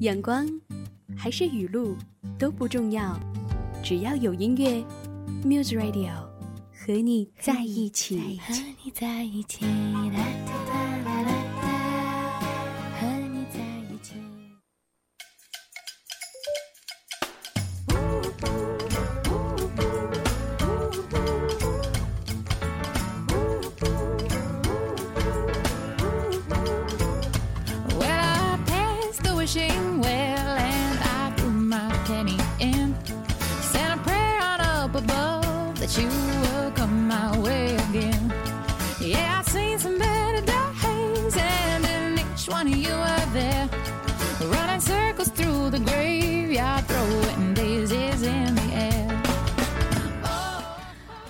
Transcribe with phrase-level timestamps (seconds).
[0.00, 0.46] 阳光
[1.16, 1.96] 还是雨露
[2.38, 3.18] 都不重要，
[3.82, 4.84] 只要有音乐
[5.44, 6.12] ，Muse Radio
[6.72, 8.38] 和你在一起。
[8.38, 9.64] 和你在一起。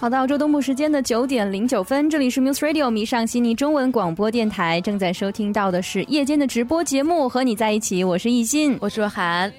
[0.08, 8.78] 好的，澳洲东部时间的九点零九分，这里是 Muse Radio 迷上悉尼中文广播电台，正在收听到的是夜间的直播节目，和你在一起，我是艺欣。
[8.80, 9.52] 我是若涵。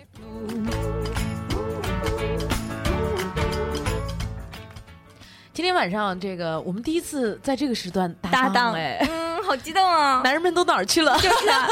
[5.54, 10.22] 今天晚上这个我们第一次在这个时段搭搭档哎，嗯，好激动啊！
[10.24, 11.16] 男人们都哪儿去了？
[11.20, 11.68] 就是啊，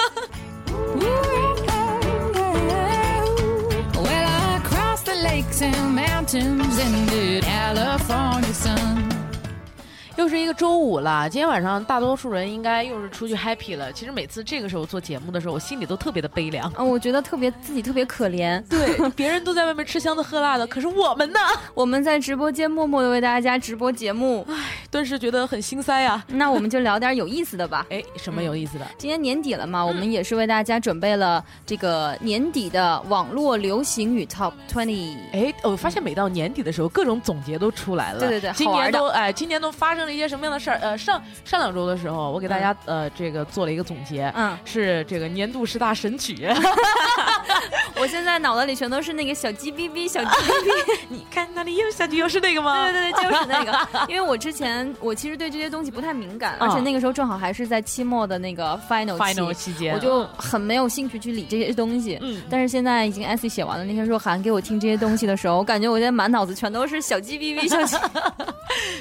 [10.18, 13.94] 又是一个周五了，今天晚上大多数人应该又是出去 happy 了。
[13.94, 16.74] 其实每次这个时候做节目的时候，我心里都特别的悲凉。
[16.76, 18.60] 嗯，我觉得特别自己特别可怜。
[18.68, 21.40] 对，别人都在外面吃香的喝辣的，可是我们呢，
[21.76, 24.44] 我们在直播间默默的为大家直播节目，
[24.90, 27.86] 顿时觉得很心塞呀、那我们就聊点有意思的吧。
[27.92, 28.88] 哎，什么有意思的？
[28.98, 35.16] 今天年底了嘛，我们也是为大家准备了这个年底的网络流行语 Top Twenty。
[35.32, 38.20] 哎，我发现每到年底的时候，各种总结都出来了。
[38.20, 40.78] 对对对今年都哎，今年都发生了一些什么样的事儿？
[40.82, 46.48] 呃，上上两周的时候，我给大家、呃这个做了一个总结，嗯，是这个年度十大神曲。
[48.00, 51.00] 我现在脑子里全都是那个小鸡哔哔，小鸡哔哔。
[51.10, 52.92] 你看那里又下去，又是那个吗？
[52.92, 53.88] 对对对，就是那个。
[54.10, 62.18] 因为我之前我其实对这些东西不太敏感，嗯而且那个时候正好还是在期末的那个 final 期 final 期间，我就很没有兴趣去理这些东西。
[62.22, 67.98] 嗯但是现在已经 essay 写完了，那天若涵给我听这些东西的时候，我感觉我现在满脑子全都是小鸡哔哔，小鸡。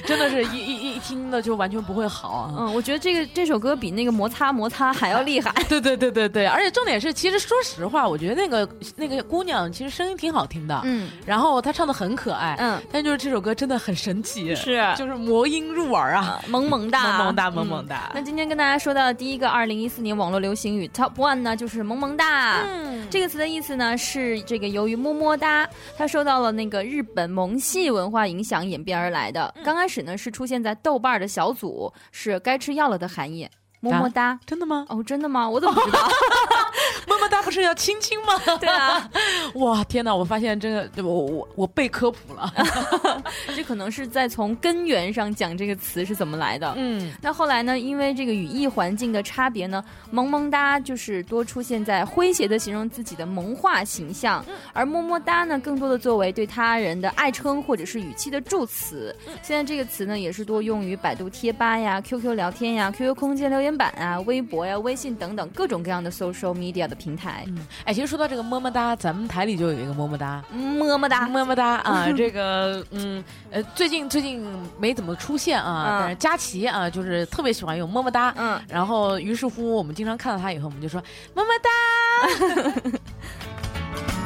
[0.07, 2.55] 真的是一一一一听的就完全不会好啊。
[2.59, 5.53] 嗯，我觉得这个这首歌比那个摩擦摩擦还要厉害。
[5.69, 18.11] 对对对对对，而且重点是，其实说实话，我觉得那个那个姑娘其实声音挺好听的，嗯然后她唱的很可爱，嗯，但就是这首歌真的很神奇，是就是魔音入耳啊，萌萌哒，萌萌哒， 嗯萌萌哒。
[18.15, 22.63] 那今天跟大家说到的第一个二零一四年网络流行语 Top One 呢，就是萌萌哒。
[22.67, 25.69] 嗯，这个词的意思呢是这个由于么么哒，
[25.99, 29.53] 它受到了那个日本萌系文化影响演变而来的。
[29.57, 33.51] 嗯刚开始呢是出现在豆瓣的小组，是该吃药了的含义。
[33.91, 34.39] 么么哒。
[34.47, 34.85] 真的吗？
[34.89, 35.49] 哦，真的吗？
[35.49, 36.09] 我怎么不知道？
[37.07, 38.57] 么么哒不是要亲亲吗？
[38.59, 39.09] 对啊，
[39.55, 40.15] 哇，天哪！
[40.15, 42.53] 我发现真的，我我我被科普了。
[43.55, 46.75] 这可能是在从根源上讲这个词是怎么来的。
[46.77, 47.79] 嗯，那后来呢？
[47.79, 59.15] 因为这个语义环境的差别呢，萌萌哒就是多出现在诙谐的形容自己的萌化形象，而么么哒呢，更多的作为对他人的爱称或者是语气的助词。
[59.43, 67.45] 现在这个词呢，也是多用于百度贴吧呀、QQ 聊天呀、QQ 空间留言板啊、微博呀、微信等等各种各样的 social media 的平台。
[67.85, 70.43] 哎，其实说到这个么么哒，咱们台里就有一个么么哒。
[70.53, 74.47] 么么哒，么么哒啊， 这个嗯呃，最近最近
[74.79, 81.03] 没怎么出现啊，嗯但是佳琪啊，就是特别喜欢用么么哒，嗯，然后于是乎我们经常看到他以后，我们就说
[81.35, 83.01] 么么哒。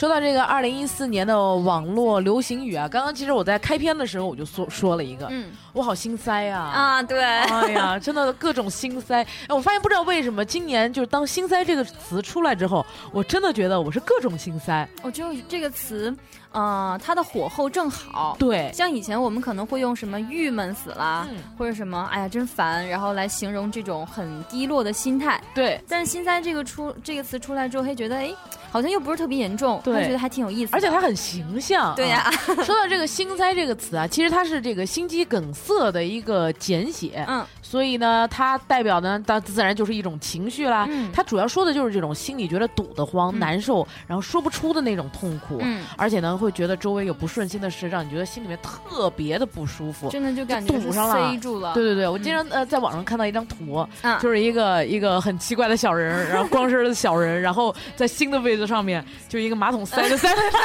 [0.00, 5.28] 说到这个二零一四年的网络流行语啊，刚刚其实我在开篇的时候我就说说了一个，
[5.72, 6.60] 我好心塞啊。
[6.60, 9.22] 啊，对，哎呀，真的各种心塞！
[9.46, 14.88] 哎，我发现不知道为什么，今年就是当“心塞”这个词出来之后，我真的觉得我是各种心塞。
[15.02, 16.14] 我就这个词，
[16.52, 18.36] 呃，它的火候正好。
[18.38, 25.40] 对，像以前我们可能会用什么郁闷死了，嗯或者什么哎呀真烦，然后来形容这种很低落的心态。
[25.54, 28.34] 对，但是“心塞”这个出这个词出来之后，会觉得哎，
[28.70, 30.72] 好像又不是特别严重，对会觉得还挺有意思。
[30.74, 31.94] 而且它很形象。
[31.94, 32.30] 对呀、啊
[32.64, 37.44] 说到这个“心塞”这个词啊，其实它是这个心肌梗塞的一个简写，嗯。
[37.62, 40.86] 所以呢，它代表呢，它自然就是一种情绪啦。
[40.88, 41.08] 嗯。
[41.12, 43.38] 它主要说的就是这种心里觉得堵得慌、嗯。
[43.38, 50.08] 难受，然后说不出的那种痛苦，嗯，而且呢，会觉得周围有不顺心的事，让你觉得心里面特别的不舒服。
[50.10, 51.14] 真的就感觉堵上了。
[51.14, 51.74] 塞住了。
[51.74, 54.18] 对对对，我经常呃在网上看到一张图，嗯。
[54.18, 60.60] 就是一个一个很奇怪的小人， 然后光身的小人，然后在新的位置上面就一个马桶塞的 塞 在上，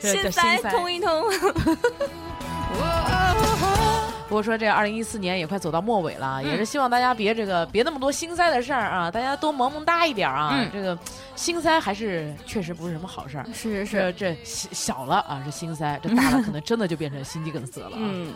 [0.00, 1.24] 对叫心塞心通一通。
[4.28, 10.50] 不过说这二零一四年也快走到末尾了，也是希望大家别这个别那么多心塞的事儿啊，大家多萌萌哒一点啊。
[10.52, 10.96] 嗯这个
[11.34, 13.46] 心塞还是确实不是什么好事儿。
[13.54, 17.98] 是是是这小小了啊是心塞，这 大了可能真的就变成心肌梗塞了啊。
[17.98, 18.34] 嗯，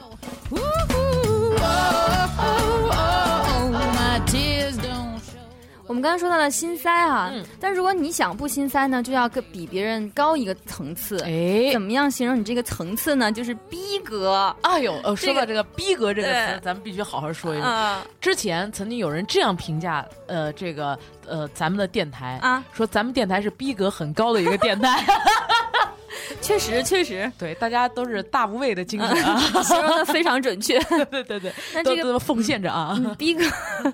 [5.86, 11.20] 我们刚刚说到了心塞啊，嗯但如果你想不心塞呢，就要跟比别人高一个层次。
[11.22, 13.30] 哎怎，么样形容你这个层次呢？
[13.32, 14.54] 就是逼格。
[14.62, 17.66] 哎呦，呃，说这个到这个“逼格”这个词，咱们必须好好说一说。
[17.66, 25.04] 啊之前曾经有人这样评价，呃，这个呃咱们的电台啊，说咱们电台是逼格很高的一个电台。
[26.40, 29.38] 确实确实，对，大家都是大无畏的精神啊。
[29.62, 30.78] 形容的非常准确。
[31.10, 32.94] 对对对，那这个都都奉献着啊。
[32.96, 33.44] 嗯逼格，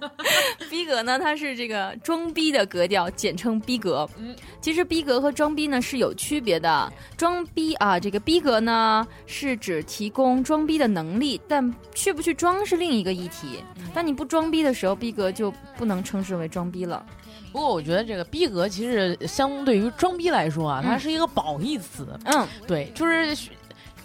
[0.71, 4.09] 逼格呢，它是这个装逼的格调，简称逼格。
[4.19, 6.91] 嗯，其实逼格和装逼呢是有区别的。
[7.17, 13.63] 装逼啊，这个逼格呢是指提供装逼的能力，但去不去装是另一个议题。
[13.77, 17.05] 嗯当你不装逼的时候，逼格就不能称之为装逼了。
[17.53, 22.07] 不过我觉得这个逼格其实相对于装逼来说啊，它嗯是一个褒义词。
[22.25, 23.37] 嗯对，就是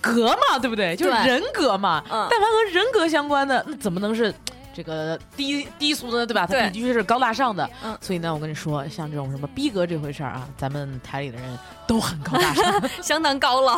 [0.01, 0.95] 格嘛，对不对？
[0.95, 2.03] 就是人格嘛。
[2.11, 4.33] 嗯但凡和人格相关的，那怎么能是
[4.73, 6.25] 这个低低俗的？
[6.25, 6.47] 对吧？
[6.47, 7.69] 它必须是高大上的。
[7.83, 12.81] 嗯所以呢，我跟你说，像这种什么逼格这回事儿啊，咱们台里的人都很高大上。
[13.03, 13.77] 相当高了。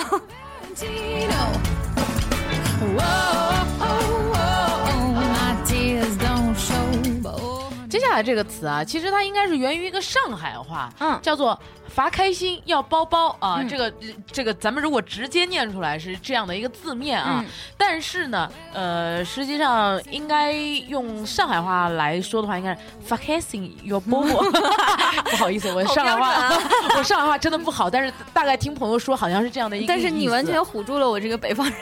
[8.22, 11.20] 这个词啊，其实它应该是源于一个上海话，嗯。
[11.22, 11.60] 叫做
[11.96, 13.58] “罚开心要包包”啊。
[13.60, 13.94] 嗯这个
[14.32, 17.46] 这个，咱们如果直接念出来是这样的一个字面啊，嗯
[17.78, 24.44] 但是呢，呃，实际上应该用上海话来说的话，应该是“罚开心要包包”。
[25.32, 26.54] 不好意思，我上海话，啊
[26.98, 29.94] 我上海话真的不好，但是大概听朋友说好像是这样的一个意思。
[29.94, 31.76] 但是你完全唬住了我这个北方人。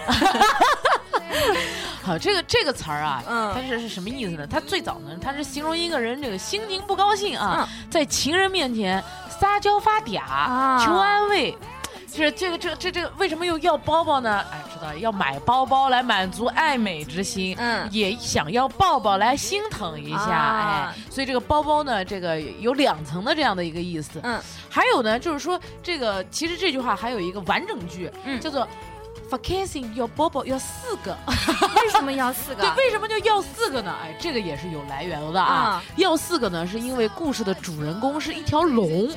[2.04, 4.46] 好，这个这个词儿啊，嗯它是是什么意思呢？
[4.46, 9.02] 它最早呢，它是形容一个人这个心情不高兴啊，嗯在情人面前
[9.40, 11.56] 撒娇发嗲、啊求安慰。
[12.12, 14.46] 就是这个这个这这个为什么又要包包呢？
[14.52, 24.20] 哎，知道要买包包来满足爱美之心，嗯也想要抱抱来心疼一下，啊哎，所以这个包包呢，这个有两层的这样的一个意思。
[24.22, 24.40] 嗯
[24.70, 28.68] 还有呢，就是说这个其实这句话还有一个完整句，嗯叫做
[29.32, 31.18] “vacation 要包包要四个”。
[31.82, 32.62] 为什么要四个？
[32.76, 33.92] 对，为什么就要四个呢？
[34.04, 35.54] 哎，这个也是有来源的啊。
[35.54, 39.10] 啊要四个呢，是因为故事的主人公是一条龙，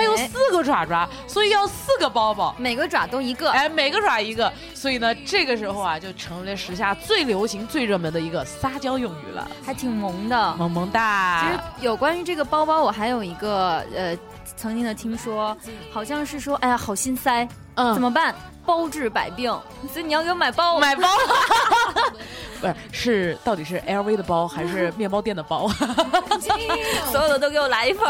[0.00, 2.54] 它有哎四个爪爪，所以要四个包包。
[2.58, 3.50] 每个爪都一个。
[3.50, 10.56] 哎，每个爪一个，所以呢，这个时候啊，就成为了时下最流行、最热门的一个撒娇用语了，还挺萌的。
[10.56, 11.86] 萌萌哒其实。
[11.86, 14.16] 有关于这个包包，我还有一个呃，
[14.56, 15.56] 曾经的听说，
[15.92, 18.34] 好像是说，哎呀，好心塞，嗯怎么办？
[18.66, 19.50] 包治百病，
[19.92, 20.78] 所以你要给我买包。
[20.78, 21.08] 买包，
[22.60, 25.66] 不是是到底是 LV 的包还是面包店的包？
[27.10, 28.08] 所有的都给我来一份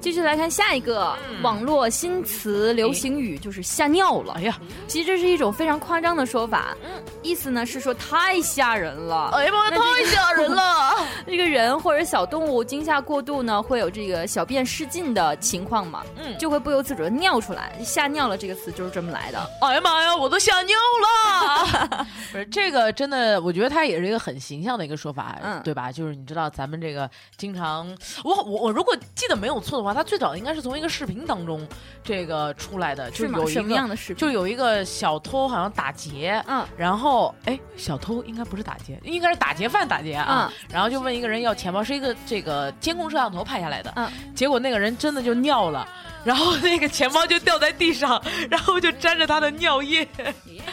[0.00, 4.32] 继续来看下一个、网络新词流行语，就是吓尿了。
[4.36, 6.74] 哎呀，其实这是一种非常夸张的说法，
[7.22, 9.30] 意思呢是说太吓人了。
[9.34, 11.06] 哎呀妈呀，太吓人了！
[11.26, 17.78] 这个人或者小动物惊吓过度呢，会有这个小便失禁的情况嘛，嗯就会不由自主的尿出来。
[17.84, 19.38] 吓尿了这个词就是这么来的。
[19.60, 22.06] 哎呀妈呀，我都吓尿了！
[22.32, 25.92] 不是这个真的，我觉得它也是一个很形象的一个说法，嗯对吧？
[25.92, 27.86] 就是你知道咱们这个经常，
[28.24, 31.66] 我我我如果记得没有错的话，它最早应该是从一个视频当中
[32.02, 34.16] 这个出来的，就是有一什么样个的视频？
[34.16, 40.52] 就有一个小偷好像打劫，嗯然后哎，小偷应该不是打劫，应该是打劫犯打劫啊。
[40.70, 43.92] 然后就问一个人要钱包，是一个这个监控摄像头拍下来的。
[43.96, 45.86] 嗯，结果那个人真的就尿了，
[46.24, 50.06] 然后那个钱包就掉在地上，然后就沾着他的尿液。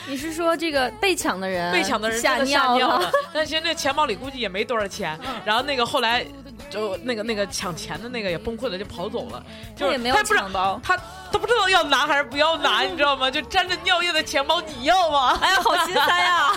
[0.08, 2.38] 你是说这个被抢的人被抢的人吓？
[2.44, 5.18] 尿了，但其实那钱包里估计也没多少钱。
[5.44, 6.26] 然后那个后来
[6.70, 9.44] 就那个那个抢钱的那个也崩溃了，就跑走了。
[9.76, 10.80] 就是他也没有他不知道抢包。
[10.84, 10.98] 他
[11.32, 13.30] 都不知道要拿还是不要拿，你知道吗？
[13.30, 15.38] 就沾着尿液的钱包，你要吗？
[15.42, 16.54] 哎呀，好心塞啊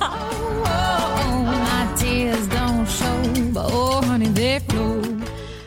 [0.00, 3.52] ！Oh, my tears don't show.
[3.52, 5.00] But oh, honey, they flow.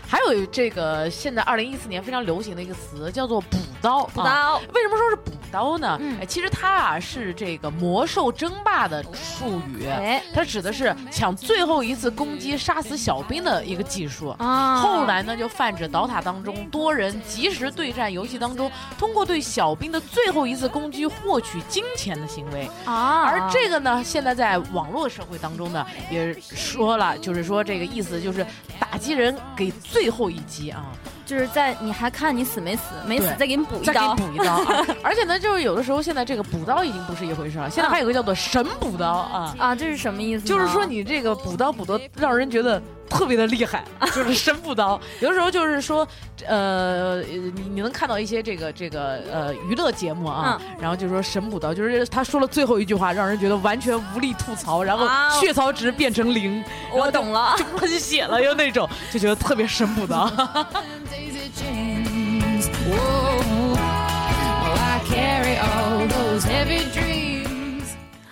[0.07, 4.05] 还有这个现在二零一四年非常流行的一个词叫做补刀。
[4.13, 5.99] 补啊刀为什么说是补刀呢？
[6.27, 14.29] 其实它啊是这个魔兽争霸的术语，哎它指的是抢最后一次攻击杀死小兵的一个技术。
[14.39, 22.67] 啊后来呢，就泛指刀塔当中多人即时对战游戏当中，通过对小兵的最后一次攻击获取金钱的行为。
[22.85, 28.43] 啊，而这个呢，现在在网络社会当中呢，也说了，就是说这个意思就是
[28.79, 30.85] 打击人给最后一击啊。
[31.25, 34.23] 就是在你还看你死没死，没死再给你补一刀再给。
[34.23, 34.85] 补一刀 啊！
[35.03, 40.45] 而且呢，就是有的时候现在这个补刀已经不是一回事了，现在还有个叫做神补刀啊，啊，这是什么意思？
[40.45, 44.99] 就是说你这个补刀补的让人觉得特别的厉害， 就是神补刀。
[45.19, 46.07] 有的时候就是说，
[46.47, 60.29] 呃，你你能看到一些这个这个呃娱乐节目啊，然后就说神补刀，就是他说了最后一句话，让人觉得完全无力吐槽，然后啊血槽值变成零，我懂了就， 就喷血了，又那种，就觉得特别神补刀。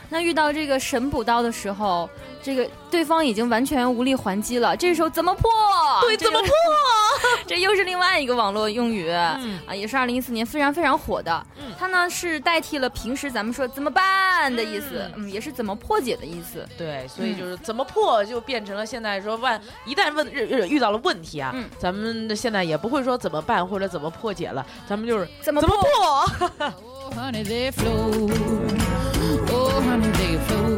[0.09, 2.09] 那遇到这个神补刀的时候，
[2.43, 5.49] 这个对方已经完全无力还击了，这时候怎么破？
[6.01, 6.49] 对，怎么破？
[7.45, 11.45] 这又是另外一个网络用语、嗯啊，也是二零一四年非常非常火的。
[11.57, 16.67] 嗯它呢是代替了平时咱们说怎么办的意思，嗯也是怎么破解的意思。
[16.77, 20.31] 对，所以就是怎么破，就变成了现在说万一旦问
[20.69, 26.71] 遇到了问题啊，嗯咱们现在也不会说怎么办或者怎么破解了，咱们就是怎么怎么破？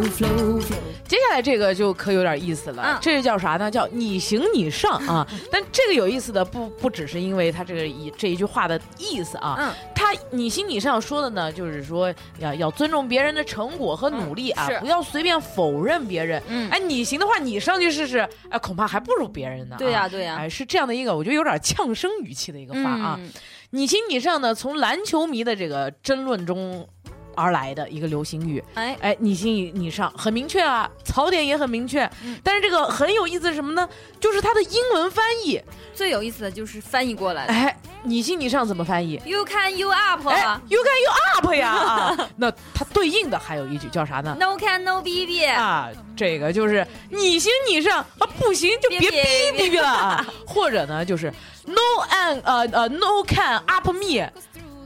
[0.01, 0.55] flow.
[0.55, 0.77] Oh, flow.
[1.07, 3.69] 接下来这个就可有点意思了，嗯这叫啥呢？
[3.69, 5.27] 叫你行你上啊！
[5.51, 16.41] 但这个有意思的不不只是因为他这个一这一句话的意思啊，嗯，他你行你上说的呢，就是说要要尊重别人的成果和努力啊，嗯是不要随便否认别人。
[16.47, 19.77] 嗯哎，你行的话，你上去试试，哎，恐怕还不如别人呢、啊。
[19.77, 23.19] 对呀对呀哎，是这样的一个，我觉得有点呛声语气的一个话啊。
[23.19, 23.29] 嗯
[23.75, 26.87] 你行你上呢，从篮球迷的这个争论中
[27.35, 28.63] 而来的一个流行语。
[28.75, 32.03] 哎，哎，你行你你上，很明确啊，槽点也很明确。
[32.23, 33.87] 嗯但是这个很有意思是什么呢？
[34.19, 35.61] 就是它的英文翻译。
[35.93, 37.53] 最有意思的就是翻译过来的。
[37.53, 42.29] 哎，你行你上怎么翻译？You can you up，、哎，You can you up 呀啊！
[42.37, 49.19] 那它对应的还有一句叫啥呢？No can no bb，、啊，这个就是你行你上啊，不行就别 别逼
[49.57, 51.31] 逼逼了啊，或者呢就是
[51.65, 54.27] No and 呃呃 No can up me，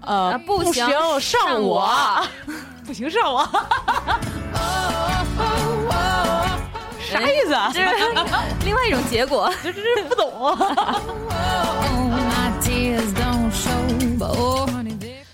[0.07, 2.27] 呃、啊不行上上我我，
[2.85, 3.49] 不行上我，Oh,
[5.37, 5.93] oh,
[7.11, 7.69] 啥意思啊？
[7.73, 7.87] 这是
[8.63, 9.53] 另外一种结果。
[9.61, 10.95] 这这这不懂啊。
[14.21, 14.67] oh, oh,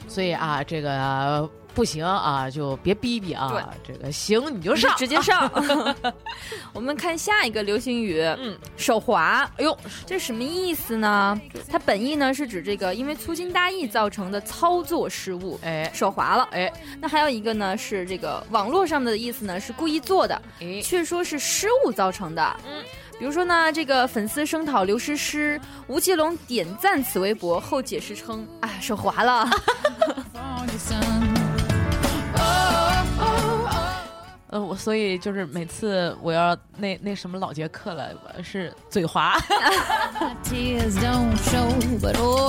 [0.07, 5.51] 所以啊，这个不行啊，就别逼逼啊，这个行你就上，直接上。
[6.73, 9.49] 我们看下一个流行语，嗯，手滑。
[9.57, 11.39] 哎呦，这什么意思呢？
[11.69, 16.47] 它本意呢是指这个因为粗心大意造成的操作失误，哎手滑了。
[16.51, 22.55] 哎那还有一个呢是这个网络上的意思呢是故意做的，哎，却说是失误造成的。
[22.67, 22.83] 嗯，
[23.19, 29.49] 比如说呢，这个粉丝声讨刘诗诗，吴奇隆点赞此微博后解释称，哎，手滑了。
[33.15, 33.52] Oh.
[34.53, 39.33] 呃，我所以就是每次我要那那什么老杰克了，我是嘴滑
[40.19, 40.29] oh.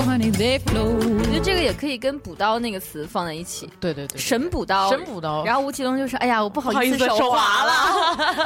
[0.05, 7.73] 我觉得这个也可以跟补刀那个词放在一起，对对对，神补刀，神补刀，然后吴奇隆就说：“哎呀，我不好意思手手滑了，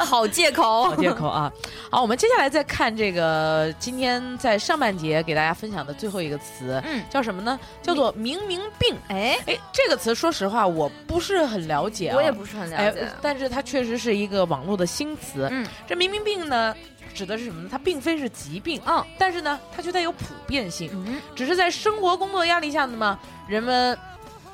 [0.06, 0.84] 好借口。
[0.84, 1.52] 好借口啊。
[1.90, 7.60] 好，我们接下来再看这个今天在上半节给大家分享的最后一个词，嗯叫什么呢？
[7.82, 8.96] 叫做明明病。
[9.08, 15.48] 哎，哎，这个词说实话我不是很了解、啊，我也不是很了哎解。，但是它确实是一个网络的新词。
[15.50, 16.74] 嗯，这明明病呢，
[17.12, 17.68] 指的是什么呢？
[17.70, 23.98] 它并非是疾病，嗯但是呢，它却带有普遍性，嗯，只是在生活工作压力下呢嘛，人们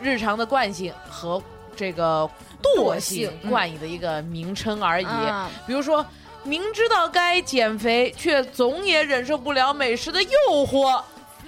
[0.01, 1.43] 日常的惯性和
[1.77, 2.29] 这个
[2.63, 5.07] 惰惰性嗯冠以的一个名称而已。
[5.07, 6.05] 啊比如说，
[6.43, 10.31] 明知道该减肥，却总也忍受不了美食的诱
[10.67, 11.03] 惑，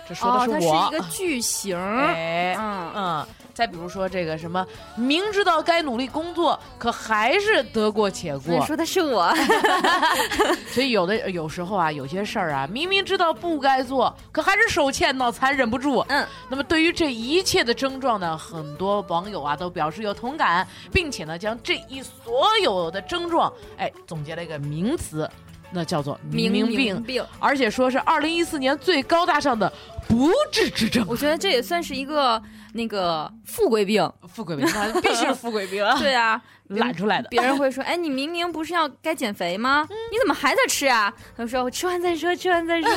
[0.08, 0.88] 这说的哦，它是我。
[0.88, 1.78] 一个句型。
[1.78, 3.26] 哎，嗯嗯，
[3.58, 8.54] 再比如说这个什么，明知道该努力工作，可还是得过且过。
[8.54, 9.34] 那说的是我。
[10.70, 16.04] 所以有的有时候啊，有些事儿啊，明明知道不该做，可还是手欠脑残忍不住。
[16.08, 25.28] 嗯，那么对于这一切的症状呢，很多网友啊都表示有同感，并且呢将这一所有的症状，哎，总结了一个名词，
[25.70, 29.72] 那叫做明明病，病，而且说是二零一四年最高大上的
[30.08, 31.04] 不治之症。
[31.08, 34.10] 我觉得这也算是一个那个富贵病。
[34.28, 37.28] 富贵病，那必须是富贵病啊， 对啊，懒出来的。
[37.28, 39.86] 别人会说：“哎，你明明不是要该减肥吗？
[40.10, 42.90] 你怎么还在吃啊？”他说：“我吃完再说，吃完再说。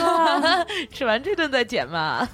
[0.93, 2.27] 吃完这顿再减嘛。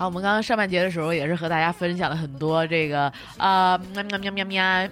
[0.00, 4.88] 好，我们刚刚上半节的时候也是和大家分享了很多这个啊喵喵喵喵喵。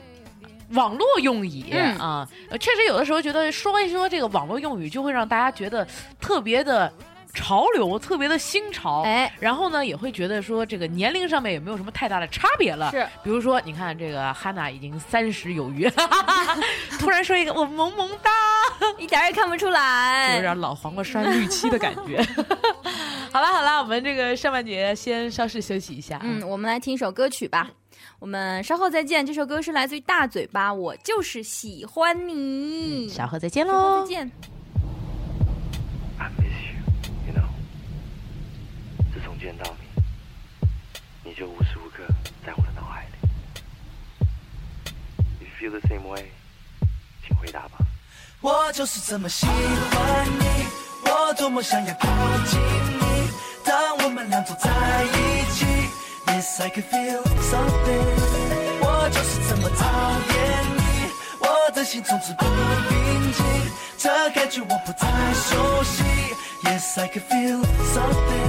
[0.72, 5.88] 网络用语、嗯啊，呃确实有的时候觉得说一说这个网络用语，就会让大家觉得
[6.20, 6.92] 特别的
[7.32, 9.00] 潮流，特别的新潮。
[9.04, 12.90] 哎，然后呢，也会觉得说这个年龄上面也没有什么太大的差别了。
[12.90, 15.90] 是，比如说，你看这个哈娜已经三十有余，
[17.00, 18.30] 突然说一个我萌萌哒，
[18.98, 22.22] 一点也看不出来，有点老黄瓜刷绿漆的感觉。
[23.30, 26.18] 好了好了，我们这个上半节先稍事休息一下。
[26.22, 27.70] 嗯，我们来听一首歌曲吧。
[28.18, 29.24] 我们稍后再见。
[29.24, 33.08] 这首歌是来自于大嘴巴，我就是喜欢你。
[33.08, 34.08] 稍后再见喽再。
[34.08, 34.30] 见。
[36.18, 36.80] I miss you,
[37.26, 37.48] you know。
[39.14, 39.64] 自从见到
[41.24, 42.02] 你，你就无时无刻
[42.44, 43.28] 在我的脑海里。
[45.40, 46.24] You feel the same way，
[47.26, 47.78] 请回答吧。
[48.40, 50.66] 我就是这么喜欢你，
[51.04, 52.08] 我多么想要靠
[52.46, 52.58] 近
[52.92, 52.97] 你。
[52.97, 52.97] 当
[54.08, 54.70] 我们俩走在
[55.04, 55.66] 一起
[56.28, 58.06] ，Yes I can feel something。
[58.80, 59.84] 我就是这么讨
[60.32, 60.80] 厌你，
[61.40, 63.44] 我的心从此不平静，
[63.98, 66.02] 这感觉我不太熟悉。
[66.64, 67.62] Yes I can feel
[67.92, 68.48] something。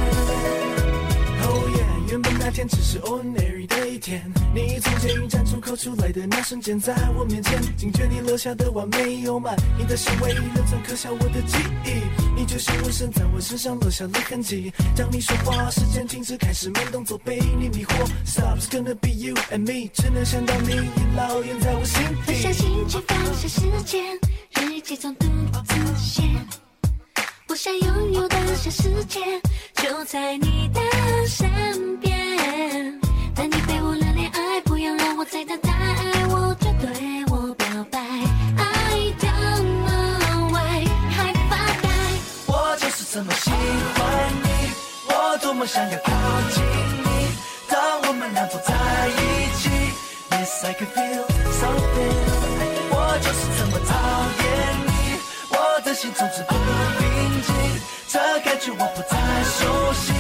[1.46, 3.59] Oh yeah，原本那天只是 ordinary
[3.90, 4.22] 一天，
[4.54, 12.04] 你从监狱站出口出来的那瞬间，在我面前，惊觉你留下的完美优满，你的行为留存刻下我的记忆，
[12.36, 14.72] 你就像纹身在我身上留下了痕迹。
[14.96, 22.54] 当你说话，时间停止，开始慢动作被你迷惑，Stop's gonna be you and me，只能想到你已烙印在我心不相底。
[22.54, 24.04] 信去放下时间，
[24.52, 25.26] 日记中独
[25.66, 26.22] 自写。
[27.48, 29.20] 我想拥有的小世界
[29.74, 30.80] 就在你的
[31.28, 32.99] 身边。
[33.40, 35.72] 当你被我热烈爱，不要让我再等待，
[36.28, 37.98] 我就对我表白。
[38.58, 41.88] I don't know why，还发呆。
[42.48, 43.58] 我就是这么喜欢
[44.44, 44.74] 你，
[45.08, 46.12] 我多么想要靠
[46.52, 46.62] 近
[47.06, 47.32] 你。
[47.70, 47.80] 当
[48.10, 48.76] 我们俩走在
[49.08, 49.70] 一起
[50.32, 51.24] ，Yes I can feel
[51.62, 52.20] something。
[52.92, 53.96] 我就是这么讨
[54.44, 54.48] 厌
[54.86, 55.16] 你，
[55.52, 56.56] 我的心总是不
[57.00, 57.56] 平静，
[58.10, 59.16] 这感觉我不太
[59.46, 60.12] 熟悉。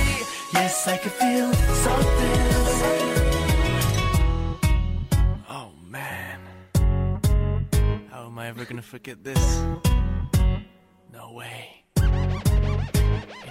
[0.54, 1.52] Yes I can feel
[1.84, 2.59] something。
[8.50, 9.62] Ever gonna forget this?
[11.14, 11.86] No way.
[12.02, 12.08] You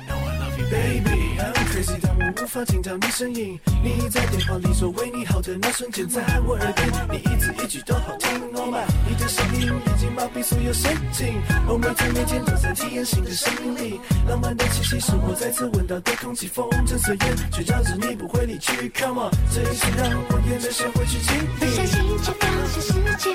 [0.09, 1.39] know I love you, baby.
[1.39, 3.61] I'm crazy，但我无法听到你声音。
[3.81, 8.29] 你在电话里说为你好的那瞬间，在我耳边，你一字一句都好听。
[8.57, 11.41] Oh my，你的声音已经麻痹所有神经。
[11.69, 18.91] 我每天每天都在体验新的生命力，浪漫的气息是我再次闻到的空气，风筝随缘，却照着你不会离去。
[18.97, 21.89] Come on，这一次让我沿着线回去经历相历。
[21.89, 23.33] 信去放下时间，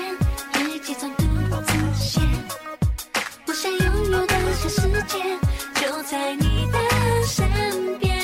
[0.60, 1.10] 日记中
[4.94, 5.18] 世界
[5.74, 6.78] 就在你的
[7.26, 7.44] 身
[7.98, 8.14] 边。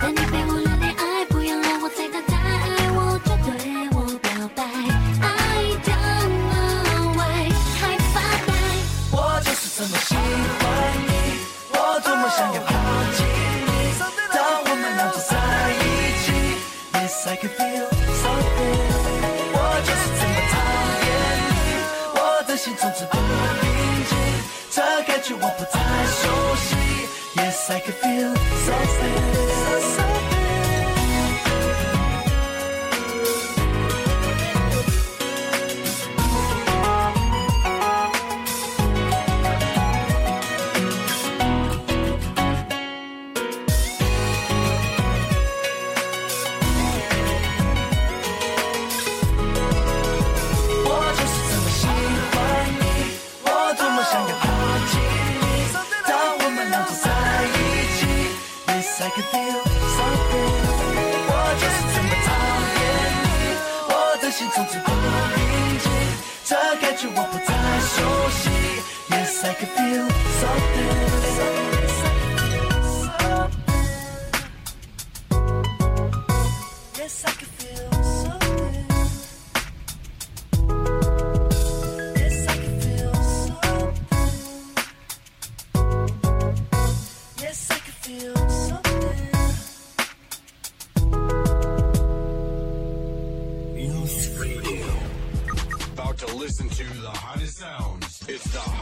[0.00, 2.32] 当你被我热烈爱，不要让我再等待，
[2.96, 3.52] 我就对
[3.92, 4.64] 我表白。
[5.20, 8.48] I don't know why，还发呆。
[9.12, 10.24] 我就是这么喜欢
[11.04, 11.12] 你，
[11.72, 12.72] 我多么想要靠
[13.18, 13.20] 近
[13.68, 13.70] 你。
[14.32, 15.36] 当我们俩走在
[15.76, 15.76] 一
[16.24, 16.26] 起
[16.94, 17.84] ，Yes I can feel
[18.22, 18.80] something。
[19.52, 20.56] 我就是这么讨
[21.04, 21.06] 厌
[21.52, 21.68] 你，
[22.16, 22.18] 我
[22.48, 23.19] 的心总是不平静，
[25.20, 26.76] 这感觉我不太熟悉。
[27.36, 28.39] Yes I can feel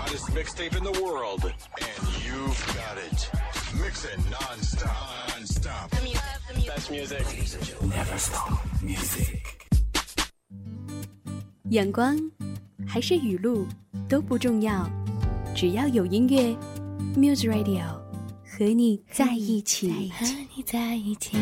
[0.09, 3.31] hottest mixtape in the world, and you've got it.
[3.75, 5.29] Mixing non-stop.
[5.29, 5.91] Non-stop.
[6.67, 7.27] Best music.
[7.83, 9.43] Never stop music.
[11.71, 12.17] 阳光
[12.87, 13.67] 还是雨露
[14.09, 14.89] 都不重要，
[15.55, 16.57] 只要有音乐
[17.15, 18.01] ，Muse Radio
[18.45, 20.11] 和你在一起。
[20.11, 21.37] 和你在一起，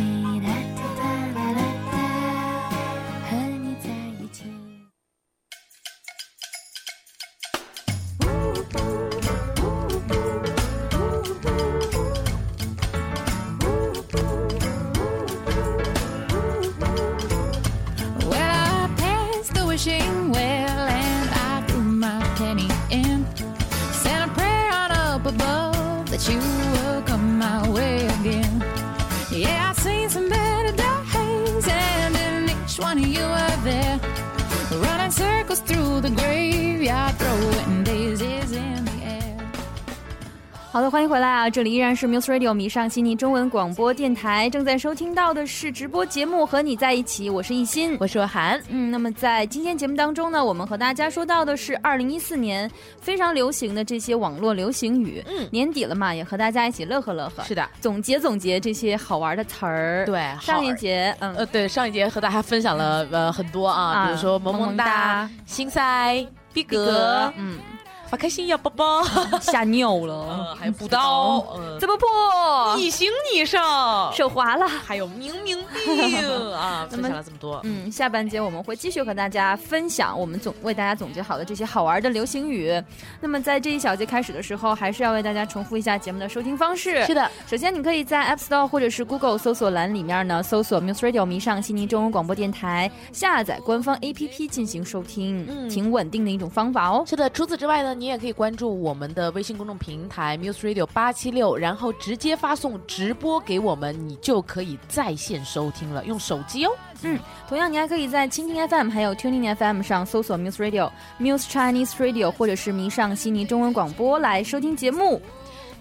[41.47, 41.51] 啊！
[41.51, 48.61] 这里依然是 Muse Radio 迷上悉尼中文广播电台，正在收听到的是直播节目《和你在一起》，我是艺欣，我是若涵。
[48.69, 52.69] 嗯，那么在今天节目当中呢，我们和大家说到的是二零一四年
[53.01, 55.23] 非常流行的这些网络流行语。
[55.29, 55.49] 嗯。
[55.53, 60.05] 年底了嘛，也和大家一起乐呵乐呵，是的，总结总结这些好玩的词儿。
[60.05, 64.85] 对上一节，嗯，呃，对，上一节和大家分享了呃很多啊，啊比如说萌萌萌哒。
[64.85, 66.87] 哒、心塞、逼格。
[66.87, 67.59] 格，，嗯，
[68.09, 69.03] 发开心呀，宝宝，
[69.41, 70.15] 吓尿了。
[70.15, 74.67] 呃，，还有补刀，呃，这么破，你行你上，手滑了。
[74.69, 75.97] 还有明明病。
[76.55, 82.81] 啊，分那么享了这么多，嗯，下半节我们会继续和大家分享我们总为大家总结好的这些好玩的流行语。
[83.21, 87.05] 那么在这一小节开始的时候，还是要为大家重复一下节目的收听方式。
[87.07, 95.69] 是的，首先，你可以在 App Store 或者是 Google 搜索栏里面呢，搜索 Muse Radio 迷上悉尼中文广播电台，下载官方 APP 进行收听，嗯。
[95.69, 97.05] 挺稳定的一种方法哦。
[97.07, 106.73] 是的，除此之外呢，你也可以关注我们的微信公众平台 Muse Radio 八七六，然后直接发送直播给我们，你就可以在线收听了，用手机哦。
[107.03, 115.21] 嗯同样，你还可以在蜻蜓 FM 还有 Tuning FM 上搜索 Muse Radio、Muse Chinese Radio 或者是迷上悉尼中文广播来收听节目。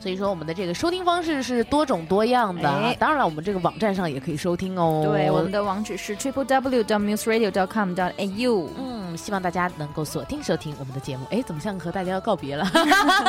[0.05, 2.69] 所以说，我们的这个收听方式是多种多样的。
[2.69, 5.01] 哎当然了，我们这个网站上也可以收听哦。
[5.03, 8.69] 对，我们的网址是 triple w dot muse radio dot com dot au。
[8.77, 11.25] 嗯，希望大家能够锁定收听我们的节目。
[11.31, 12.63] 哎，怎么像和大家要告别了？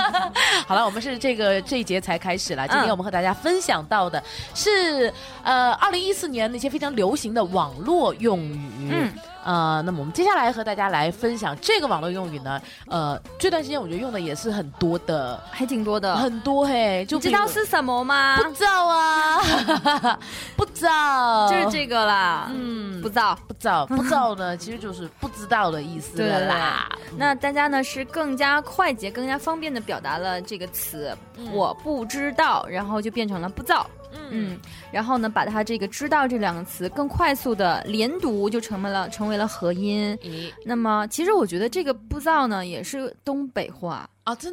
[0.68, 2.68] 好了，我们是这个这一节才开始了。
[2.68, 4.22] 今天嗯我们和大家分享到的
[4.54, 5.10] 是，
[5.44, 8.90] 呃，二零一四年那些非常流行的网络用语。
[8.90, 9.10] 嗯。
[9.46, 18.36] 呃，那么我们接下来和大家来分享这个网络用语呢，呃，这段时间我觉得用的也是很多的，还挺多的，很多嘿，就你知道是什么吗？
[18.42, 20.18] 不知道啊，
[20.56, 23.38] 不知道，就是这个啦，嗯，不知道。
[23.46, 26.88] 不知道，不知道呢， 其实就是不知道的意思对啦。
[27.16, 31.16] 那大家呢是更加快捷、更加方便的表达了这个词，
[31.52, 33.86] 我不知道，然后就变成了不知道。
[34.30, 34.58] 嗯，
[34.92, 40.16] 然后呢，把它这个“知道”这两个词更快速的连读，就成为了成为了合音。
[40.22, 40.50] 咦。
[40.64, 44.52] 那么，其实我觉得这个“不造”呢，也是东北话，啊，真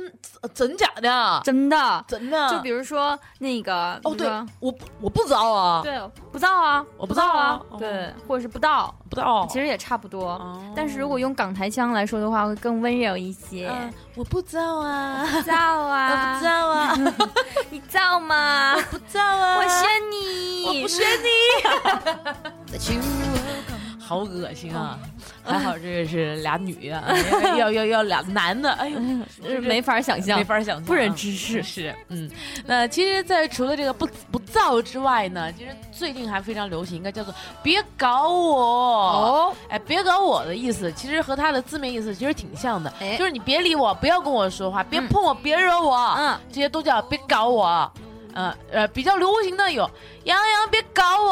[0.54, 1.42] 真假的？
[1.44, 2.06] 真的。
[2.08, 2.48] 真的？
[2.52, 4.28] 就比如说那个，哦，对
[4.60, 6.00] 我不我不知道啊，对，
[6.32, 9.48] 不知道啊，我不知道啊对，或者是不到，不到。
[9.48, 10.34] 其实也差不多。
[10.34, 13.68] 哦但是如果用港台腔来说的话，会更温柔一些。
[13.68, 16.96] 嗯，我不知道啊，知道我啊，不知道啊，
[17.72, 18.76] 你知道吗？
[18.92, 22.78] 不造啊，我选你，我不选你，
[24.06, 25.00] 好恶心啊！
[25.46, 27.04] 还好这个是俩女啊，
[27.58, 29.00] 要要要俩男的，哎呦，
[29.42, 31.64] 就是没法想象，没法想象啊，不忍直视。
[31.64, 32.30] 是，嗯，
[32.66, 38.60] 那其实，在除了这个不不造之外呢，其实最近还非常流行，应该叫做“别搞我”。
[38.62, 47.92] 哦，哎，别搞我的意思，其实和它的字面意思其实挺像的，哎就是你别理我，不要跟我说话，别嗯碰我，别惹我，嗯，这些都叫别搞我。
[48.36, 49.88] 嗯呃，比较流行的有
[50.24, 51.32] 杨洋别搞我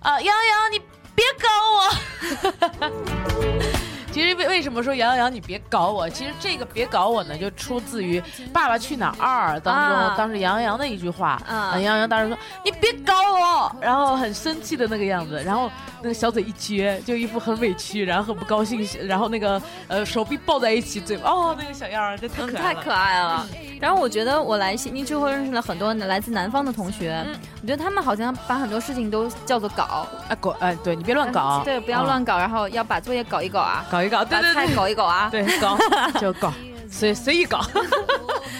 [0.00, 0.78] 啊，杨洋你
[1.16, 2.92] 别搞我。
[4.12, 6.08] 其实为为什么说杨洋你别搞我？
[6.08, 8.18] 其实这个别搞我呢，就出自于
[8.50, 11.32] 《爸爸去哪儿二》当中，啊当时杨洋的一句话。
[11.46, 15.70] 啊呃杨洋当时说你别搞我，然后很生气的那个样子，然后
[16.02, 22.74] 那个小嘴一撅，就一副很委屈，然后很不高兴，然后那个呃手臂抱在一起，嘴巴哦那个小样儿，这太嗯，可爱了。
[22.74, 23.46] 太可爱了。
[23.80, 27.24] 然后我觉得我来悉尼之后认识了很多来自南方的同学，
[27.62, 35.28] 我觉得他们好像把很多事情都叫做搞，啊搞哎，对你别乱搞，对，不要嗯乱搞，然后要把作业搞一搞啊，搞一搞，对把菜对对，搞一搞啊。
[35.30, 35.76] 对搞
[36.20, 36.52] 就搞，
[36.90, 37.60] 随随意搞。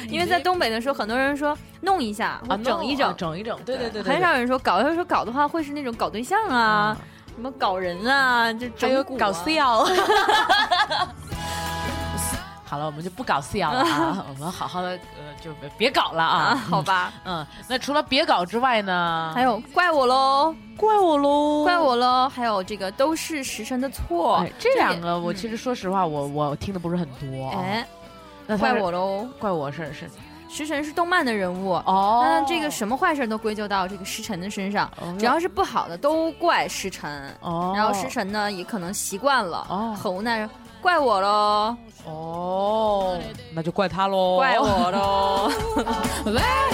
[0.08, 4.80] 因为在东北的时候，很多人说弄一下，啊，整一整，整一整，对对对对，很少有人说搞。
[4.80, 6.96] 要是说搞的话，会是那种搞对象啊，
[7.36, 9.32] 什么搞人啊，就还有整蛊啊搞。
[9.32, 9.84] 笑。
[12.68, 14.98] 好了，我们就不搞笑了啊， 我们好好的呃，
[15.40, 17.12] 就别别搞了啊，啊，好吧。
[17.24, 19.30] 嗯，那除了别搞之外呢？
[19.32, 27.86] 还有怪我喽，怪我喽，怪我喽，还有这个都是时辰的错哎，这两个我其实说实话，我我听的不是很多。，哎，
[28.48, 29.28] 那怪我喽。
[29.38, 30.10] 怪我是是
[30.48, 37.34] 时辰是动漫的人物，哦那这个什么坏事都归咎到这个石晨的身上，哦只要是不好的都怪石晨。
[37.40, 40.48] 哦，然后石晨呢，也可能习惯了，哦很无奈，
[40.80, 43.18] 怪我喽，哦，
[43.52, 45.50] 那就怪他喽，怪我喽。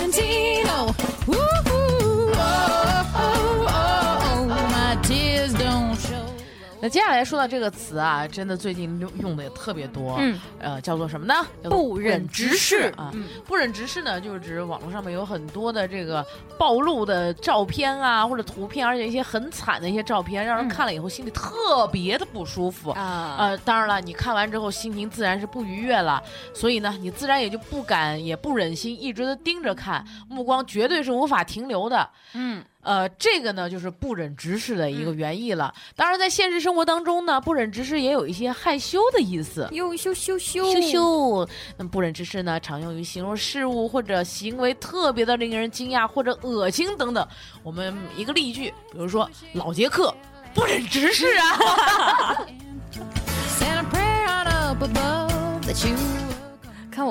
[6.83, 11.35] 那接下来说到这个词啊，真的最近用用的也特别多，嗯，呃，叫做什么呢？
[11.71, 13.13] 不忍直视啊。
[13.15, 16.27] 嗯不忍直视呢，就是指网络上面有很多的这个
[16.59, 22.91] 暴露的照片啊，或者图片，而且一些很惨的一些照片，让人嗯看了以后心里特别的不舒服。
[22.91, 26.21] 啊，呃，当然了，你看完之后心情自然是不愉悦了，
[26.53, 32.09] 所以呢，你自然也就不敢也不忍心一直的盯着看，目光绝对是无法停留的。
[32.35, 35.73] 嗯，呃，这个呢就是不忍直视的一个原意了。
[35.95, 39.69] 当然，在现实生活当中呢，不忍直视也有一些害羞的意思。
[39.73, 47.27] 哟羞羞羞羞羞，那么不忍直视呢，常用于形容事物或者行为特别的令人惊讶或者恶心等等。
[47.63, 50.15] 我们一个例句，比如说老杰克
[50.55, 52.47] 不忍直视啊，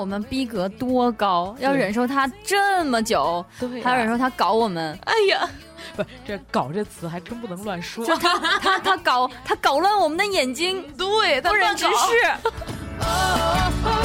[0.02, 5.48] 我们逼格多高，要忍受他这么久，对还要忍受他搞我们，哎呀，
[5.94, 8.04] 不，这“搞”这词还真不能乱说。
[8.04, 8.16] 他
[8.58, 11.92] 他他搞他搞乱我们的眼睛，对，他不忍直视。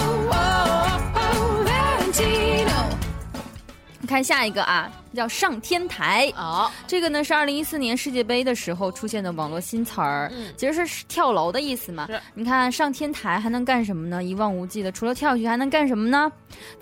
[4.07, 6.31] 看下一个啊，叫上天台。
[6.33, 12.19] 好，这个呢是二零一四年世界杯的时候出现的网络新词儿，嗯其实是跳楼的意思嘛是。
[12.33, 14.23] 你看上天台还能干什么呢？
[14.23, 16.31] 一望无际的，除了跳下去还能干什么呢？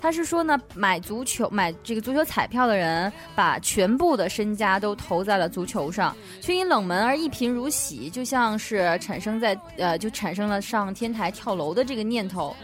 [0.00, 12.54] 他是说呢，买足球买这个足球彩票的人，把全部的身家都投在了足球上，却因冷门而一贫如洗，就像是产生在呃就产生了上天台跳楼的这个念头。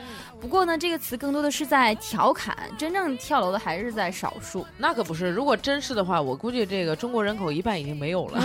[0.43, 4.67] 不过呢，这个词更多的是在调侃，真正跳楼的还是在少数。
[4.77, 5.31] 那可不是。
[5.31, 8.43] 如果真是的话，我估计这个中国人口一半已经没有了，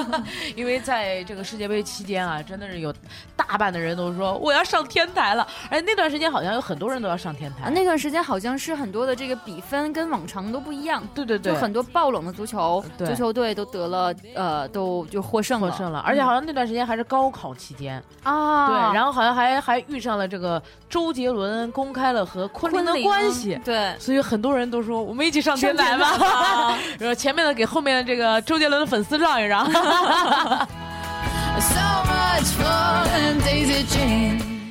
[0.54, 2.94] 因为在这个世界杯期间啊，真的是有
[3.34, 7.64] 大半的人都说我要上天台了，而且那段时间好像有很多人都要上天台。
[7.64, 21.37] 啊，那段时间好像是很多的这个比分跟往常都不一样，对对对，就很多爆冷的足球足球队都得了呃都就获胜了获胜了，而且好像那段时间还是高考期间，啊，对，然后好像还还遇上了这个周杰伦
[21.72, 23.60] 公开了和昆凌的关系。
[23.64, 23.94] 对。
[23.98, 29.66] 所以很多人都说我们一起上天台吧， 然后前面的给后面的这个周杰伦的粉丝让一让。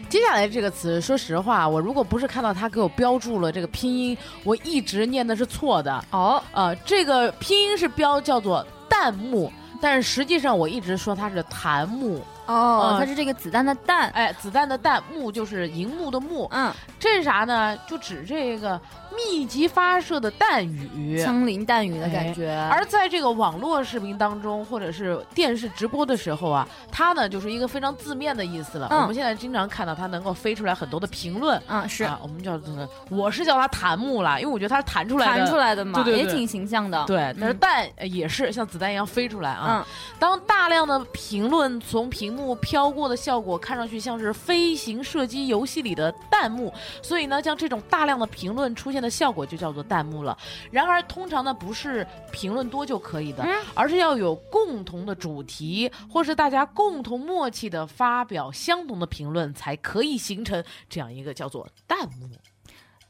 [0.10, 6.06] 接下来这个词，说实话，我如果不是看到他给我标注了这个拼音，我一直念的是错的。
[6.12, 9.52] 哦，呃，这个拼音是标叫做弹幕，
[9.82, 12.22] 但是实际上我一直说它是弹幕。
[12.48, 16.48] 哦，嗯它是这个子弹的弹，哎，子弹的弹，幕就是荧幕的幕。
[16.52, 17.78] 嗯，这是啥呢？
[17.88, 18.80] 就指这个
[19.18, 21.22] 密集发射的弹雨。
[21.22, 22.56] 枪林弹雨的感觉。
[22.72, 28.88] 而在这个网络视频当中，或者是电视直播的时候啊，它呢就是一个非常字面的意思了。
[28.92, 37.04] 嗯我们现在经常看到它能够飞出来很多的评论，啊，是啊，我们叫做，我是叫它弹幕啦，因为我觉得它是弹出来的，弹出来的嘛，对对对也挺形象的。
[37.06, 39.86] 对，但是嗯弹呃也是像子弹一样飞出来啊。
[39.86, 39.86] 嗯
[40.20, 50.38] 当大量的评论从屏幕飘过的效果，看上去像是飞行射击游戏里的弹幕，所以呢，像这种大量的评论出现的效果就叫做弹幕了。
[50.72, 62.28] 然而，通常呢不是评论多就可以的，嗯而是要有共同的主题，或是大家共同默契的发表相同的评论，才可以形成这样一个叫做弹幕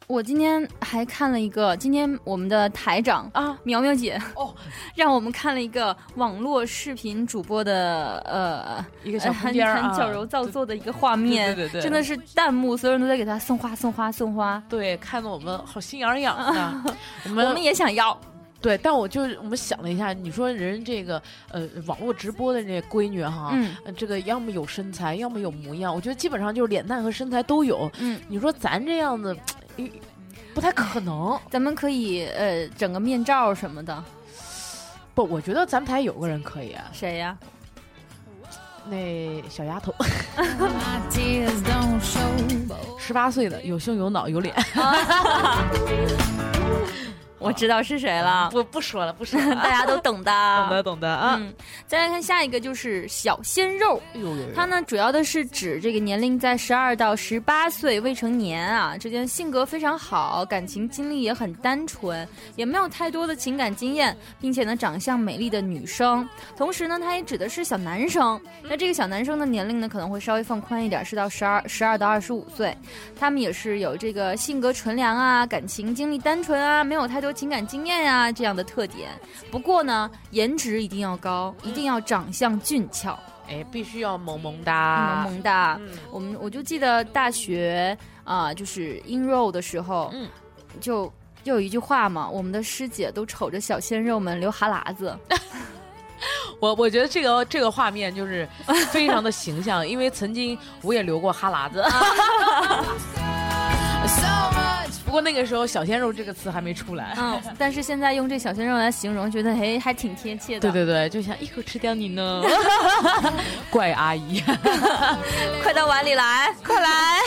[0.08, 3.60] 我今天还看了一个，今天我们的台长啊。
[3.64, 4.56] 苗苗姐哦，
[4.96, 16.94] 让我们看了一个网络视频主播的呃一个小空很间儿矫揉造作的一个画面，对对对对真的是弹幕，所有人都在给他送花送花送花，对，看得我们好心痒痒的。
[17.26, 18.18] 我们我们也想要。
[18.60, 27.92] 对，但我就我们想了一下，你说人这个呃网络直播的这闺女哈，嗯呃这个要么有身材，要么有模样，我觉得基本上就是脸蛋和身材都有。
[28.00, 29.67] 嗯，你说咱这样子，呃
[30.54, 31.40] 不太可能。
[31.50, 34.04] 咱们可以呃整个面罩什么的，
[35.14, 37.38] 不，我觉得咱们台有个人可以啊，谁呀？
[38.90, 39.94] 那小丫头
[42.98, 44.56] 十八岁的，有胸有脑有脸。
[47.40, 51.38] 我知道是谁了，不不说了，不说了， 大家都懂的，懂的懂的啊。
[51.40, 51.54] 嗯，
[51.86, 54.02] 再来看下一个，就是小鲜肉。
[54.14, 66.28] 哎呦呦呦它呢，主要的是指这个年龄在十二到十八岁未成年啊，之间性格非常好，感情经历也很单纯，也没有太多的情感经验，并且呢，长相美丽的女生。
[66.56, 68.40] 同时呢，它也指的是小男生。
[68.64, 72.76] 那这个小男生的年龄呢，可能会稍微放宽一点，是到十二十二到二十五岁。
[73.20, 79.10] 他们也是有这个性格纯良啊，感情经历单纯啊，没有太多情感经验呀、这样的特点。
[79.52, 83.18] 不过呢，颜值一定要高，一定要长相俊俏。
[83.50, 85.78] 哎，必须要萌萌哒，萌萌哒。
[85.80, 90.28] 嗯我们我就记得大学啊、就是 in row 的时候，嗯，
[90.82, 91.06] 就
[91.46, 95.18] 就有一句话嘛，我们的师姐都瞅着小鲜肉们流哈喇子。
[96.60, 98.46] 我我觉得这个这个画面就是
[98.92, 101.82] 非常的形象，因为曾经我也流过哈喇子。
[105.08, 107.16] 不过那个时候“小鲜肉”这个词还没出来。
[107.18, 110.70] 嗯，但是现在用这小鲜肉来形容，觉得哎还挺贴切的。
[110.70, 112.44] 对对对，就想一口吃掉你呢，
[113.72, 114.44] 怪阿姨。
[115.64, 117.20] 快到碗里来，快来！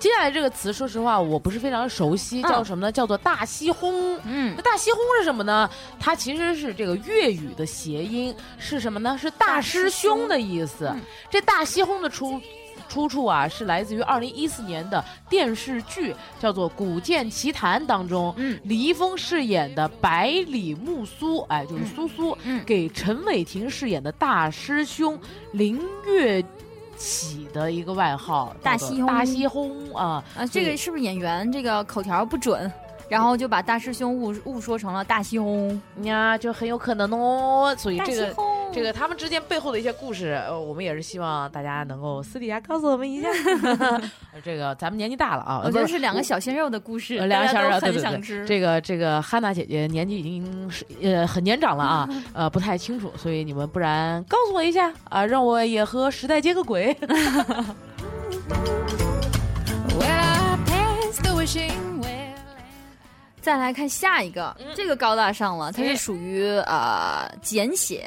[0.00, 2.90] 接下来这个词，说实话我不是非常熟悉，叫什么呢？
[2.90, 4.18] 叫做大西轰。
[4.24, 5.68] 嗯那大西轰是什么呢？
[5.98, 9.18] 它其实是这个粤语的谐音，是什么呢？
[9.20, 10.90] 是大师兄的意思。
[11.28, 12.40] 这大西轰的出。
[12.90, 25.16] 出处啊，是来自于二零一四年的电视剧，叫做《古剑奇谭》当中，嗯李易峰饰演的百里木苏，哎，就是苏苏，嗯给陈伟霆饰演的大师兄
[25.52, 26.44] 林月
[26.96, 32.70] 起的一个外号，大西轰大西轰啊啊，这个是不是演员这个口条不准，
[33.08, 35.80] 然后就把大师兄误误说成了大西轰？
[36.02, 37.74] 呀，就很有可能哦。
[37.78, 38.34] 所以这个
[38.72, 43.28] 这个他们之间背后的一些故事，呃，我们也是希望大家能够私底下告诉我们一下。
[44.32, 48.46] 呃这个咱们年纪大了啊，我觉得是两个小鲜肉的故事，呃两个小人，大家都对对对，很想知。
[48.46, 56.96] 这个这个汉娜姐姐年纪已经是呃很年长了啊， 呃不太清楚，所以你们不然告诉我一下啊，让我也和时代接个轨。
[59.98, 61.99] Well, I passed the wishing well.
[63.40, 68.06] 再来看下一个，这个高大上了，它是属于呃简写，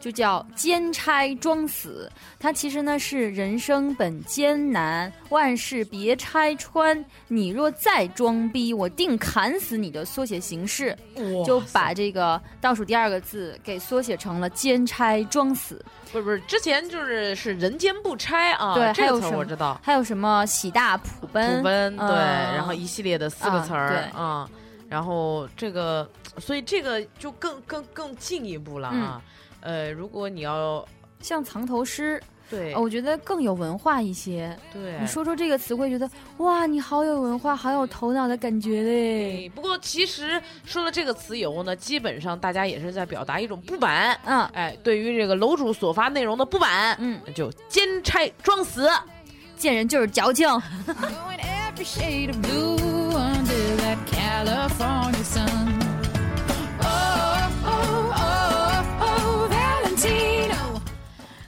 [0.00, 2.10] 就叫兼差装死。
[2.38, 7.04] 它其实呢是人生本艰难，万事别拆穿。
[7.28, 10.96] 你若再装逼，我定砍死你的缩写形式，
[11.46, 15.84] 就把这个倒数第二个字给缩写成了兼差装死。
[16.10, 19.80] 不是不是，之前就是是人间不拆啊，对这个词我知道。
[19.82, 21.56] 还有什么喜大普奔？
[21.58, 24.46] 普奔对，嗯然后一系列的四个词儿啊、
[24.92, 29.22] 然后这个，所以这个就更更更进一步了啊。
[29.62, 30.86] 嗯呃，如果你要
[31.20, 34.54] 像藏头诗，对、呃我觉得更有文化一些。
[34.70, 39.48] 对，你说出这个词会觉得哇，你好有文化，好有头脑的感觉嘞。
[39.54, 44.14] 不过其实说了这个词以后呢，基本上大家也是在表达一种不满。
[44.26, 48.86] 嗯哎，对于这个楼主所发内容的不满，嗯，就兼差装死。
[49.56, 50.46] 见人就是矫情。
[54.44, 55.41] California sun.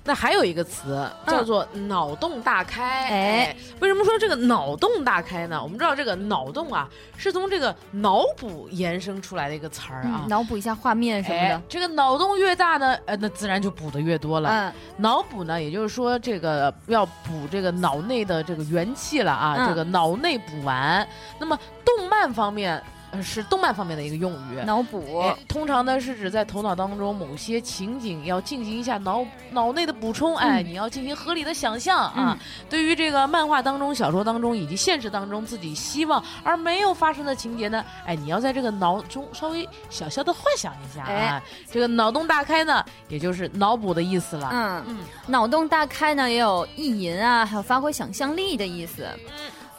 [0.04, 3.08] 那还有一个词叫做脑洞大开。
[3.08, 5.62] 嗯哎，为什么说这个脑洞大开呢？
[5.62, 10.28] 我们知道这个脑洞啊，是从这个脑补延伸出来的一个词儿啊嗯，。
[10.28, 14.50] 脑补一下画面什么哎的。，这个脑洞越大呢，呃，那自然就补的越多了。
[14.50, 21.06] 嗯，脑补呢，也就是说这个要补这个脑内的这个元气了啊，嗯这个脑内补完。
[21.38, 22.82] 那么动漫方面。
[23.14, 25.20] 呃是动漫方面的一个用语，脑补。
[25.20, 32.36] 哎，通常呢是指在头脑当中某些情景要进行一下脑脑内的补充，哎，嗯你要进行合理的想象啊。
[32.68, 41.06] 对于这个漫画当中、小说当中以及现实当中自己希望而没有发生的情节呢，哎，你要在这个脑中稍微小小的幻想一下啊。
[41.08, 44.50] 哎这个脑洞大开呢，也就是脑补的意思了。
[44.52, 49.06] 嗯嗯脑洞大开呢，也有意淫啊，还有发挥想象力的意思。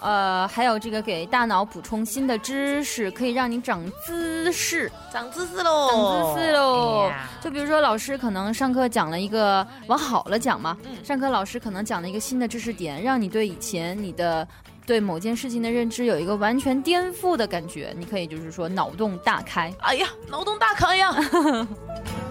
[0.01, 4.91] 呃，还有这个给大脑补充新的知识，可以让你长姿势。
[5.11, 14.47] 长姿势喽，长姿势喽哎就比如说，老师可能上课讲了一个往好了讲嘛，嗯上课老师可能讲了一个新的知识点，让你对以前你的
[14.85, 17.93] 对某件事情的认知有一个完全颠覆的感觉。
[17.97, 19.73] 你可以就是说脑洞大开。
[19.79, 21.11] 哎呀，脑洞大开呀！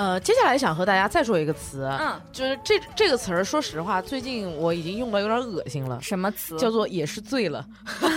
[0.00, 6.56] 呃，接下来想和大家再说一个词，嗯，就是这这个词儿，说实话，最近我已经用的有点恶心了，什么词？
[6.56, 7.62] 叫做也是醉了。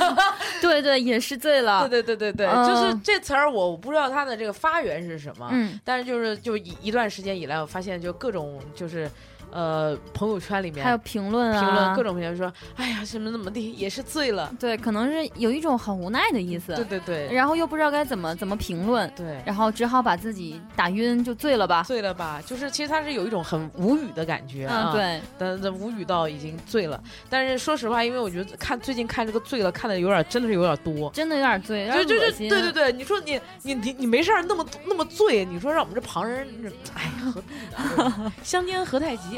[0.62, 1.82] 对对，也是醉了。
[1.89, 9.12] 对对对对对，嗯就是这词儿，我不知道它的这个发源是什么，嗯，但是就是就一一段时间以来，我发现就各种就是。
[9.53, 14.51] 呃，朋友圈里面还有评论啊，评论各种评论说，哎呀，怎么怎么地，也是醉了。
[14.59, 16.73] 对，可能是有一种很无奈的意思。
[16.75, 21.83] 对对对，然后又不知道该怎么怎么评论，对，然后只好把自己打晕，就醉了吧。
[21.83, 22.41] 醉了吧？
[22.45, 27.01] 就是其实他是有一种很无语的感觉啊，嗯，，对，但但无语到已经醉了。
[27.29, 31.12] 但是说实话，因为我觉得看最近看这个醉了，看的有点真的是有点多。
[31.12, 32.49] 真的有点醉，有就就就。
[32.49, 36.47] 对对对，你说你你你你没事儿那么那么醉，你说让我们这旁人，
[36.95, 38.33] 哎呀，何 必呢？
[38.43, 39.37] 相煎何太急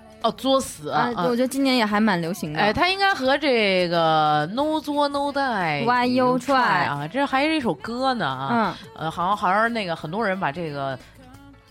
[0.23, 2.59] 哦，作死啊，我觉得今年也还蛮流行的。
[2.59, 8.77] 哎，它应该和这个 No 作 No die Why you try 啊，这还是一首歌呢啊。
[8.95, 10.97] 嗯，呃，好像好像那个很多人把这个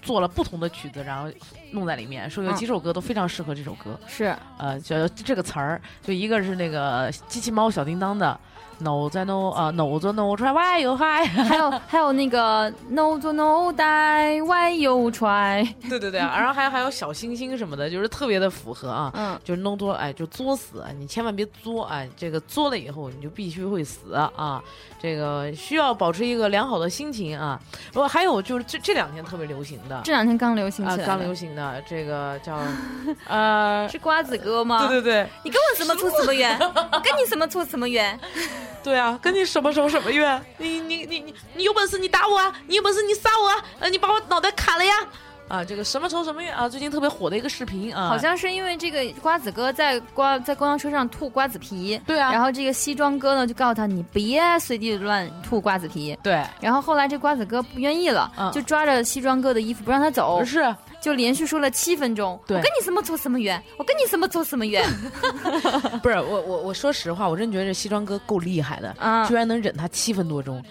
[0.02, 1.28] 做了不同的曲子，然后
[1.72, 3.98] 弄在里面，说有嗯几首歌都非常适合这首歌。
[4.06, 8.38] 是呃，就这个词儿，就一个是那个机器猫小叮当的
[8.80, 14.42] No 在 No 啊 No 作 No try Why you high，还有还有那个 No 做 No die
[14.44, 15.72] Why you try？
[15.88, 19.12] 对对对， 然后还有还有小星星什么的，就是特别的符合啊。
[19.14, 24.62] 嗯，就是 no 作，哎，就作死，你千万别作，哎，这个作了以后你就必须会死啊，
[25.00, 27.60] 这个需要保持一个良好的心情啊。
[27.92, 32.58] 不过还有就是这这两天特别流行的，这两天刚流行啊刚流行的这个叫
[33.28, 34.86] 呃，是瓜子哥吗？
[34.88, 36.58] 对对对你跟我什么出什么缘？
[36.60, 38.18] 我跟你什么出什么怨？
[38.82, 40.40] 对啊，跟你什么仇什么怨？
[40.58, 44.94] 你你你你你有本事你打我啊，你有本事你杀我啊，呃，你把我脑袋砍了呀！
[45.48, 52.30] 啊，这个什么仇什么怨啊，最近特别火的一个视频啊，好像是因为这个瓜子哥在瓜在公交车上吐瓜子皮，对啊。
[52.30, 58.52] 然后这个西装哥呢就告诉他你别随地乱吐瓜子皮，对，然后后来这瓜子哥不愿意了，嗯。
[58.52, 64.84] 就抓着西装哥的衣服不让他走，是就连续说了七分钟，我跟你什么仇什么怨，我跟你什么仇什么怨，
[66.02, 70.62] 不是我我我说实话，我真觉得这西装哥够厉害的，啊居然能忍他七分多钟。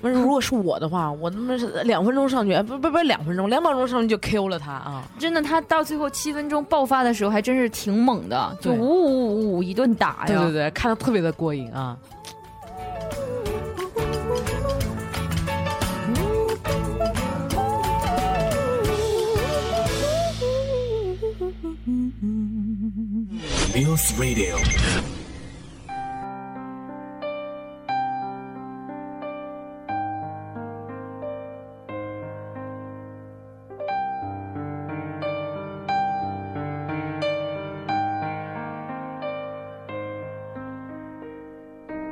[0.00, 5.02] 不是，如果是我的话， 我他妈是两分钟上去，哎不不不，两分钟，两秒钟上去就 Q 了他啊！
[5.18, 11.96] 真的，他到最后七分钟爆发的时候还真是挺猛的，就对呜呜呜呜一顿打呀，对对对，看的特别的过瘾啊！
[23.78, 24.56] News Radio.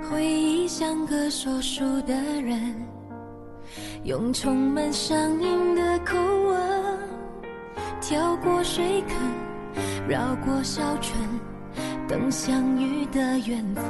[0.09, 2.77] 回忆像个说书的人，
[4.05, 6.99] 用充满乡音的口吻，
[8.01, 9.17] 跳过水坑，
[10.09, 11.19] 绕过小村，
[12.09, 13.85] 等相遇的缘分。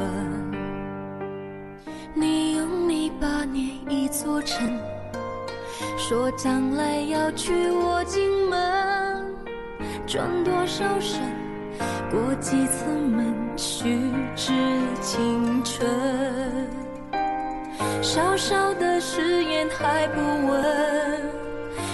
[2.14, 4.66] 你用泥巴捏一座城，
[5.98, 9.36] 说将来要娶我进门，
[10.06, 11.20] 转多少身？
[12.10, 14.00] 过几次门，虚
[14.34, 14.52] 掷
[15.02, 15.86] 青春。
[18.00, 20.64] 小小的誓言还不稳，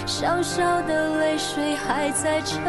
[0.05, 2.61] 小小的泪水还在撑，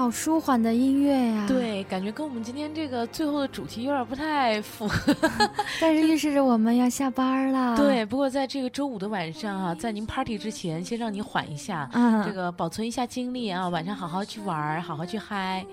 [0.00, 5.14] 好舒缓的音乐呀、，对，感觉跟我们今天这个最后的主题有点不太符合。
[5.78, 7.76] 但是预示着我们要下班了。
[7.76, 15.66] 对，不过在这个周五的晚上啊，在您 party 之前，先让您缓一下，嗯这个保存一下精力啊，晚上好好去玩，好好去嗨。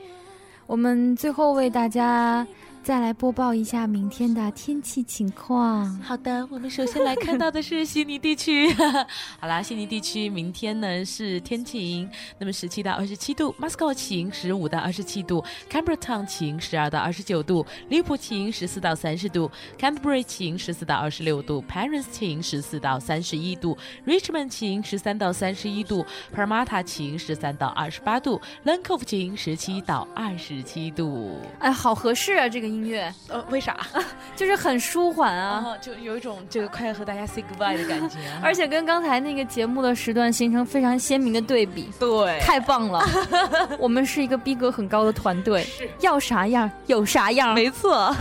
[0.65, 2.45] 我们最后为大家
[2.87, 5.93] 再来播报一下明天的天气情况。
[5.99, 8.71] 好的，我们首先来看到的是悉尼地区。
[9.41, 12.09] 好啦，悉尼地区明天呢是天晴，
[12.39, 31.37] 那么十七到二十七度；Moscow 晴，十五到二十七度；Canberra Town 晴，十二到二十九度；利物浦晴，十四到三十度；Canterbury 晴，十四到二十六度；Paris 晴，十四到三十一度；Richmond 晴，十三到三十一度；Parramatta 晴，十三到二十八度；Lancove 晴，十七到二十七度。
[31.59, 33.75] 哎，好合适啊，这个音音乐，呃，为啥？
[34.35, 38.17] 就是很舒缓啊，啊，就有一种这个快要和大家 say goodbye 的感觉。
[38.43, 41.89] 而且跟刚才那个节目的时段形成非常鲜明的对比。
[41.99, 43.01] 对，太棒了！
[43.79, 45.65] 我们是一个逼格很高的团队，
[46.01, 47.53] 要啥样有啥样。
[47.55, 48.13] 没错。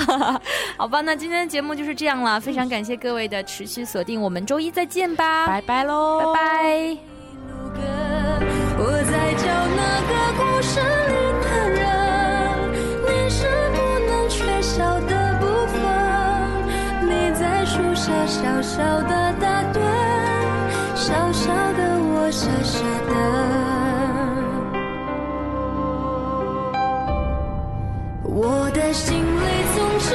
[0.76, 6.96] 好吧，那今天的节目就是这样了，非常感谢各位的持续锁定，我们周一再见吧，拜拜喽，拜拜。
[8.78, 11.05] 我在教那个故事
[18.26, 19.78] 小小的打盹，
[20.96, 23.12] 小小的我傻傻的。
[28.24, 29.46] 我的心里
[29.76, 30.14] 总是